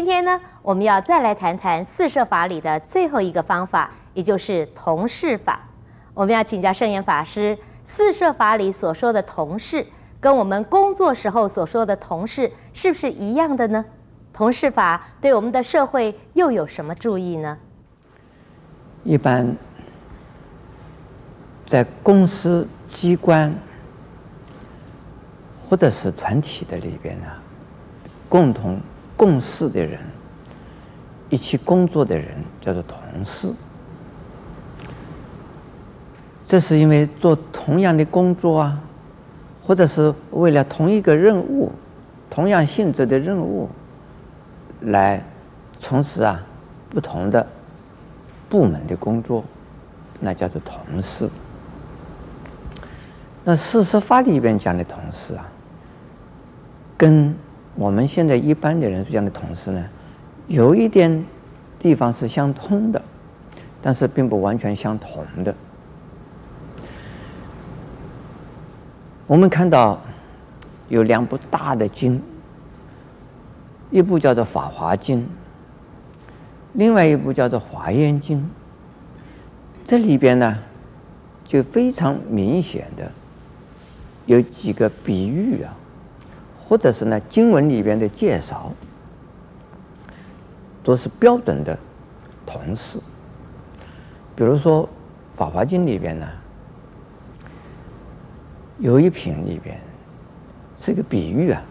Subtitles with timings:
[0.00, 5.60] 今天呢，我们要再来谈谈四摄法里的最后一个方法，也就是同事法。
[6.14, 9.86] 我们要请教圣严法师，四摄法里所说的同事，
[10.18, 13.84] 跟我们工作时候所说的同事是不是一样的呢？
[14.32, 17.58] 同事法对我们的社会又有什么注意呢？
[19.04, 19.54] 一般
[21.66, 23.54] 在公司机关
[25.68, 27.26] 或者是团体的里边呢，
[28.30, 28.80] 共同
[29.20, 30.00] 共事的人，
[31.28, 33.52] 一起工作的人叫做同事。
[36.42, 38.80] 这是因为做同样的工作啊，
[39.62, 41.70] 或者是为了同一个任务、
[42.30, 43.68] 同样性质的任务
[44.80, 45.22] 来
[45.78, 46.42] 从事啊
[46.88, 47.46] 不同的
[48.48, 49.44] 部门的工作，
[50.18, 51.28] 那叫做同事。
[53.44, 55.46] 那四摄法里边讲的同事啊，
[56.96, 57.34] 跟
[57.80, 59.82] 我们现在一般的人这样的同事呢，
[60.48, 61.24] 有一点
[61.78, 63.00] 地方是相通的，
[63.80, 65.54] 但是并不完全相同的。
[69.26, 69.98] 我们看到
[70.90, 72.20] 有两部大的经，
[73.90, 75.22] 一部叫做《法华经》，
[76.74, 78.38] 另外一部叫做《华严经》。
[79.86, 80.58] 这里边呢，
[81.46, 83.10] 就非常明显的
[84.26, 85.74] 有几个比喻啊，
[86.70, 88.72] 或者是呢经文里边的介绍，
[90.84, 91.76] 都是标准的
[92.46, 93.00] 同事。
[94.36, 94.84] 比如说
[95.36, 96.26] 《法华经》里边呢。
[98.78, 99.78] 有一品里边
[100.74, 101.62] 是一个比喻啊，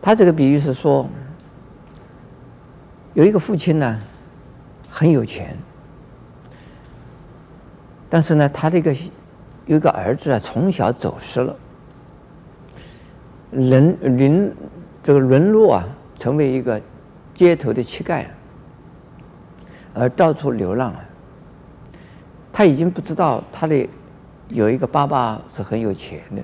[0.00, 1.06] 他这个比喻是说，
[3.12, 4.00] 有一个父亲呢
[4.88, 5.58] 很有钱，
[8.08, 8.94] 但是呢他这个
[9.66, 11.54] 有一个儿子啊从小走失了，
[13.50, 14.54] 沦沦
[15.02, 16.80] 这个沦落啊成为一个
[17.34, 18.24] 街头的乞丐，
[19.94, 21.00] 而到处流浪啊，
[22.52, 23.88] 他已经不知道他的。
[24.50, 26.42] 有一个爸爸是很有钱的。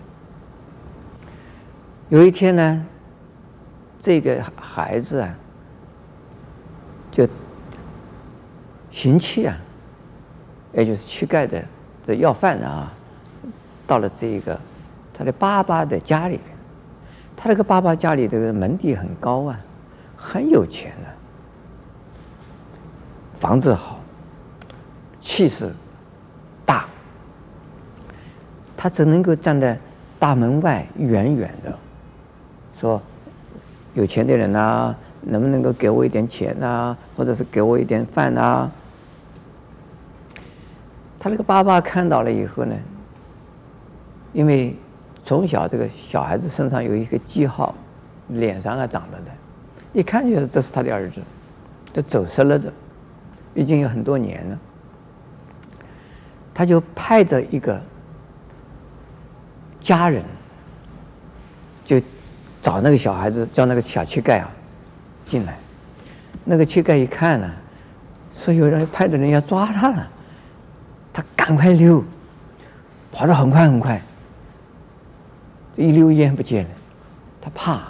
[2.11, 2.87] 有一天呢，
[3.99, 5.35] 这个孩子啊，
[7.11, 7.27] 就
[8.91, 9.57] 行乞啊，
[10.75, 11.65] 也就是乞丐的
[12.03, 12.93] 这要饭的啊，
[13.87, 14.61] 到了这个
[15.15, 16.39] 他的爸爸的家里。
[17.37, 19.61] 他这个爸爸家里这个门第很高啊，
[20.17, 21.07] 很有钱啊，
[23.35, 24.01] 房子好，
[25.21, 25.73] 气势
[26.65, 26.87] 大。
[28.77, 29.79] 他只能够站在
[30.19, 31.79] 大门外远远的
[32.73, 33.01] 说
[33.95, 36.97] ：“有钱的人呐、啊，能不能够给我一点钱呐？
[37.17, 38.71] 或者是给我一点饭呐？”
[41.19, 42.75] 他那个爸爸看到了以后呢，
[44.33, 44.77] 因为
[45.25, 47.75] 从小这个小孩子身上有一个记号，
[48.29, 49.31] 脸上啊长着的，
[49.93, 51.21] 一看就是这是他的儿子，
[51.93, 52.73] 都走失了的，
[53.55, 54.59] 已经有很多年了。
[56.53, 57.81] 他就派着一个。
[59.81, 60.25] 家人
[61.85, 62.01] 就
[62.63, 64.51] 找那个小孩子，叫那个小乞丐啊
[65.27, 65.59] 进来。
[66.43, 67.51] 那个乞丐一看呢，
[68.35, 70.09] 说有人派的人要抓他了，
[71.13, 72.03] 他赶快溜，
[73.13, 74.01] 跑得很快很快。
[75.77, 76.71] 一溜烟不见了，
[77.41, 77.83] 他怕。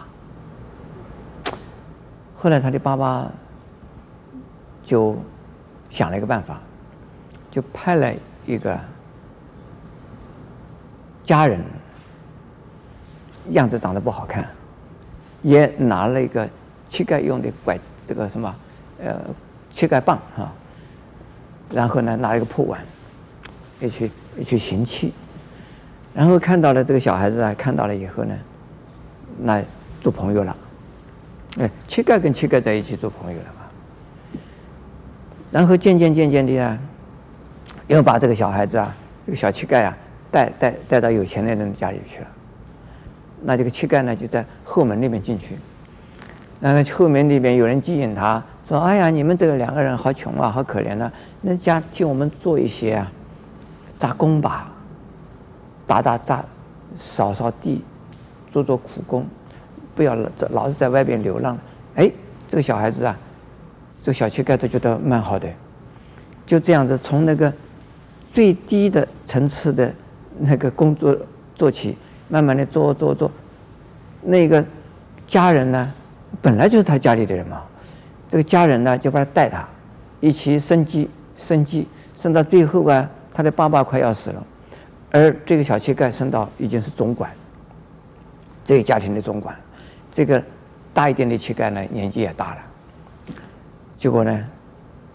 [2.37, 3.31] 后来他的爸爸
[4.84, 5.17] 就
[5.91, 6.61] 想了一个办法，
[7.50, 8.12] 就派了
[8.47, 8.78] 一个
[11.25, 11.61] 家人。
[13.50, 14.49] 样子长得不好看，
[15.43, 16.49] 也拿了一个
[16.89, 18.55] 乞丐用的拐，这个什么，
[18.99, 19.21] 呃，
[19.71, 20.51] 乞丐棒啊，
[21.71, 22.81] 然后呢，拿了一个破碗，
[23.81, 25.12] 也去也去行乞，
[26.15, 28.34] 然后看到了这个小孩子啊，看到了以后呢，
[29.41, 29.63] 那
[30.01, 30.57] 做朋友了，
[31.59, 34.41] 哎，乞丐跟乞丐在一起做朋友了嘛，
[35.51, 36.78] 然后渐渐渐渐的啊，
[37.89, 38.95] 又把这个小孩子啊，
[39.25, 39.97] 这个小乞丐啊，
[40.31, 42.27] 带带带到有钱的人家里去了。
[43.43, 45.57] 那这个乞丐呢，就在后门那边进去。
[46.60, 51.13] 那个后门那边有人接引他，说：“哎呀，你们这个两个人好穷啊，好可怜啊！
[51.43, 53.13] 那家替我们做一些啊，
[53.99, 54.72] 杂工吧，
[55.86, 56.45] 打打杂，
[56.95, 57.83] 扫扫地，
[58.51, 59.27] 做做苦工，
[59.95, 61.59] 不要老老是在外边流浪。”
[61.97, 62.10] 哎，
[62.48, 63.16] 这个小孩子啊，
[64.03, 65.48] 这个小乞丐都觉得蛮好的，
[66.47, 67.53] 就这样子从那个
[68.33, 69.92] 最低的层次的
[70.39, 71.16] 那个工作
[71.54, 71.97] 做起。
[72.27, 73.31] 慢慢的做做做，
[74.22, 74.65] 那个
[75.27, 75.92] 家人呢，
[76.41, 77.63] 本来就是他家里的人嘛。
[78.31, 79.69] 这个家人呢，就把他带他，
[80.21, 81.86] 一起升级升级，
[82.16, 84.45] 升到最后啊，他的爸爸快要死了，
[85.15, 87.31] 而这个小乞丐升到已经是总管，
[88.65, 89.55] 这个家庭的总管，
[90.11, 90.43] 这个
[90.93, 92.57] 大一点的乞丐呢，年纪也大了。
[93.97, 94.45] 结果呢，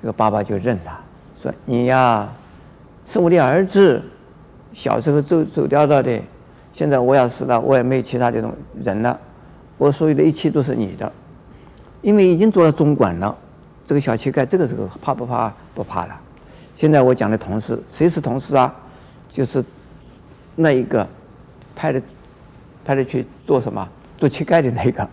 [0.01, 0.97] 这个爸爸就认他，
[1.35, 2.29] 说：“你呀，
[3.05, 4.01] 是我的儿子，
[4.71, 6.17] 小时候走走掉了的，
[6.71, 8.41] 现在我要死了，我也没有其他的
[8.81, 9.19] 人了，
[9.77, 11.11] 我所有的一切都是你的，
[12.01, 13.37] 因为已经做了总管了。
[13.83, 15.53] 这个小乞丐这个时候怕不怕？
[15.75, 16.17] 不怕了。
[16.77, 18.73] 现在我讲的同事，谁是同事啊？
[19.27, 19.61] 就是
[20.61, 21.07] 那一个
[21.75, 22.01] 派的
[22.83, 25.07] 派的去做什么做乞丐的那个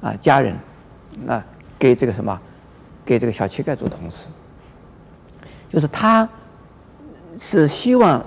[0.00, 0.56] 啊家人，
[1.24, 1.42] 那
[1.78, 2.38] 给这个什么？”
[3.08, 4.26] 给这个小乞丐做同事，
[5.66, 6.28] 就是他
[7.38, 8.22] 是希望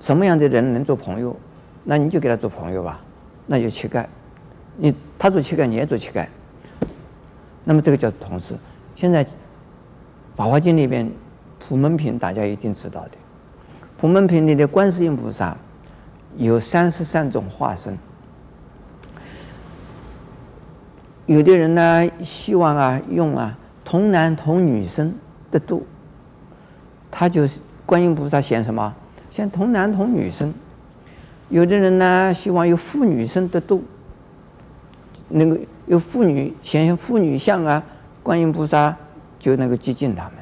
[0.00, 1.36] 什么样的人能做朋友，
[1.84, 2.98] 那你就给他做朋友吧。
[3.46, 4.06] 那就乞丐，
[4.78, 6.26] 你他做乞丐，你也做乞丐。
[7.64, 8.56] 那么这个叫同事。
[8.96, 9.22] 现在
[10.34, 11.12] 《法华经》里边
[11.58, 13.10] 普门品大家一定知道的，
[13.98, 15.54] 普门品里的观世音菩萨
[16.36, 17.98] 有三十三种化身。
[21.26, 23.56] 有的人呢，希望啊，用啊。
[23.84, 25.14] 童男童女身
[25.50, 25.86] 的度，
[27.10, 28.94] 他就是观音菩萨显什么？
[29.30, 30.52] 显童男童女身。
[31.48, 33.82] 有的人呢，希望有妇女身的度，
[35.28, 37.82] 那个有妇女显现妇女相啊，
[38.22, 38.94] 观音菩萨
[39.38, 40.32] 就能够接近他们，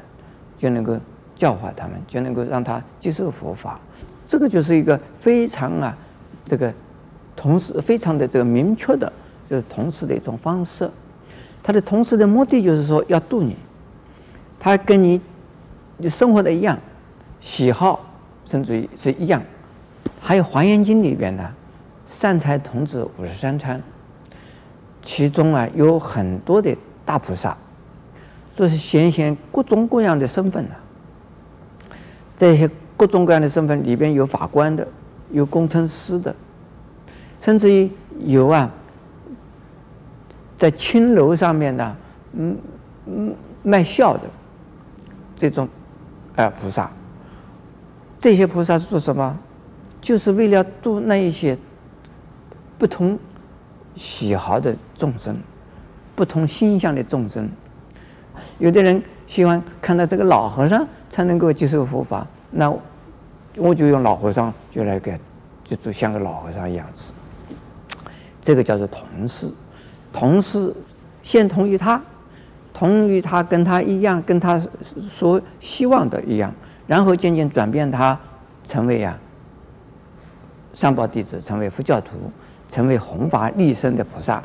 [0.57, 0.97] 就能够
[1.33, 3.79] 教化他们，就能够让他接受佛法。
[4.27, 5.97] 这个就是一个非常啊，
[6.45, 6.71] 这个
[7.35, 9.11] 同时非常的这个明确的，
[9.47, 10.89] 就是同时的一种方式。
[11.63, 13.55] 他的同事的目的就是说要渡你，
[14.59, 15.19] 他跟你
[15.97, 16.77] 你生活的一样，
[17.39, 18.05] 喜好
[18.45, 19.41] 甚至于是一样。
[20.19, 21.49] 还有《华严经》里边的
[22.05, 23.81] 善财童子五十三参，
[25.01, 26.75] 其中啊有很多的
[27.05, 27.57] 大菩萨，
[28.55, 30.75] 都是显现各种各样的身份的。
[32.37, 34.85] 这些各种各样的身份里边有法官的，
[35.31, 36.35] 有工程师的，
[37.39, 37.89] 甚至于
[38.19, 38.69] 有啊。
[40.57, 41.95] 在青楼上面呢，
[42.33, 42.57] 嗯
[43.05, 44.23] 嗯，卖笑的
[45.35, 45.69] 这种
[46.35, 46.91] 啊菩萨，
[48.19, 49.37] 这些菩萨是做什么？
[50.01, 51.55] 就是为了度那一些
[52.79, 53.19] 不同
[53.93, 55.37] 喜好的众生，
[56.15, 57.47] 不同心相的众生。
[58.57, 62.73] 有的人喜欢看到这个老和尚才能够接受佛法，那
[63.55, 65.19] 我就用老和尚就来给，
[65.63, 67.11] 就就像个老和尚一样子。
[68.41, 69.49] 这个叫做同事。
[70.13, 70.73] 同事
[71.21, 72.01] 先同意他，
[72.73, 76.53] 同意他跟他一样，跟他所希望的一样，
[76.87, 78.17] 然后渐渐转变他
[78.63, 79.19] 成为啊
[80.73, 82.17] 三宝弟子，成为佛教徒，
[82.69, 84.41] 成为弘法利生的菩萨，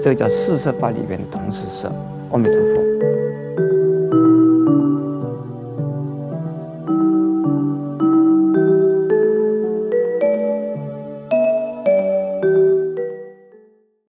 [0.00, 1.92] 这个叫四摄法里边的同事摄。
[2.30, 3.11] 阿弥陀佛。